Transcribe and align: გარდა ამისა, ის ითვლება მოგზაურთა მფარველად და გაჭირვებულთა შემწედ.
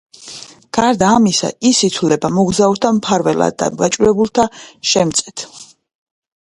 გარდა 0.77 1.09
ამისა, 1.17 1.49
ის 1.71 1.83
ითვლება 1.89 2.33
მოგზაურთა 2.39 2.93
მფარველად 2.97 3.61
და 3.63 3.71
გაჭირვებულთა 3.85 4.51
შემწედ. 4.95 5.49